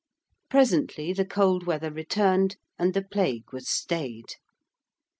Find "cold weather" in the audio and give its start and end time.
1.27-1.91